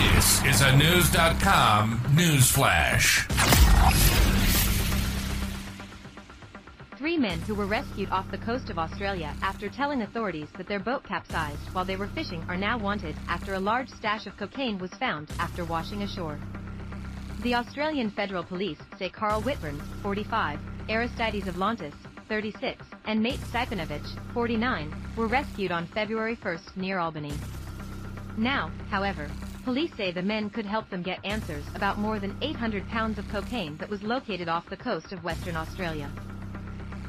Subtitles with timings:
[0.00, 3.26] This is a News.com news flash.
[6.96, 10.78] Three men who were rescued off the coast of Australia after telling authorities that their
[10.78, 14.78] boat capsized while they were fishing are now wanted after a large stash of cocaine
[14.78, 16.38] was found after washing ashore.
[17.42, 20.58] The Australian Federal Police say Carl Whitburn, 45,
[20.88, 21.94] Aristides Avlantis,
[22.26, 27.34] 36, and Nate Stipanovich, 49, were rescued on February 1st near Albany.
[28.38, 29.28] Now, however,
[29.70, 33.28] police say the men could help them get answers about more than 800 pounds of
[33.28, 36.10] cocaine that was located off the coast of Western Australia.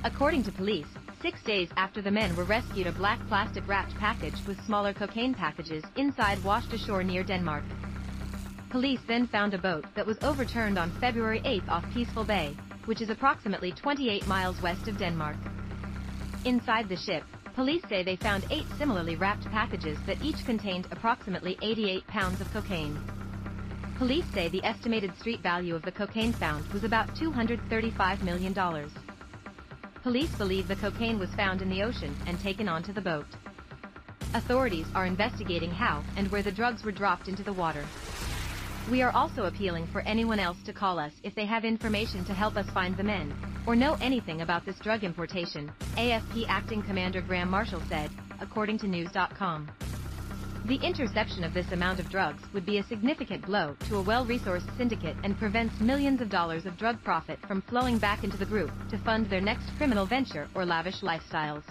[0.03, 0.85] According to police,
[1.23, 5.33] six days after the men were rescued a black plastic wrapped package with smaller cocaine
[5.33, 7.63] packages inside washed ashore near Denmark.
[8.69, 12.55] Police then found a boat that was overturned on February 8 off Peaceful Bay,
[12.85, 15.37] which is approximately 28 miles west of Denmark.
[16.45, 17.23] Inside the ship,
[17.55, 22.51] police say they found eight similarly wrapped packages that each contained approximately 88 pounds of
[22.53, 22.99] cocaine.
[23.97, 28.53] Police say the estimated street value of the cocaine found was about $235 million.
[30.01, 33.27] Police believe the cocaine was found in the ocean and taken onto the boat.
[34.33, 37.85] Authorities are investigating how and where the drugs were dropped into the water.
[38.89, 42.33] We are also appealing for anyone else to call us if they have information to
[42.33, 43.33] help us find the men,
[43.65, 48.09] or know anything about this drug importation, AFP Acting Commander Graham Marshall said,
[48.41, 49.69] according to News.com.
[50.65, 54.77] The interception of this amount of drugs would be a significant blow to a well-resourced
[54.77, 58.71] syndicate and prevents millions of dollars of drug profit from flowing back into the group
[58.89, 61.63] to fund their next criminal venture or lavish lifestyles.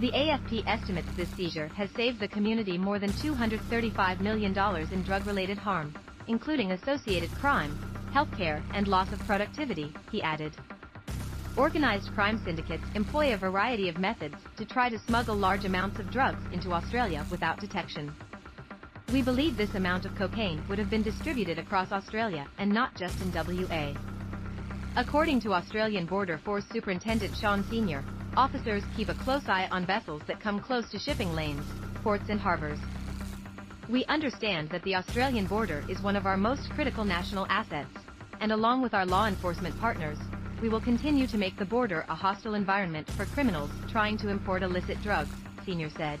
[0.00, 4.56] The AFP estimates this seizure has saved the community more than $235 million
[4.92, 5.92] in drug-related harm,
[6.28, 7.76] including associated crime,
[8.14, 10.52] healthcare, and loss of productivity, he added.
[11.56, 16.12] Organized crime syndicates employ a variety of methods to try to smuggle large amounts of
[16.12, 18.14] drugs into Australia without detection.
[19.12, 23.20] We believe this amount of cocaine would have been distributed across Australia and not just
[23.20, 23.94] in WA.
[24.94, 28.04] According to Australian Border Force Superintendent Sean Senior,
[28.38, 31.66] officers keep a close eye on vessels that come close to shipping lanes,
[32.04, 32.78] ports and harbors.
[33.88, 37.90] We understand that the Australian border is one of our most critical national assets,
[38.40, 40.18] and along with our law enforcement partners,
[40.62, 44.62] we will continue to make the border a hostile environment for criminals trying to import
[44.62, 45.34] illicit drugs,
[45.66, 46.20] Senior said.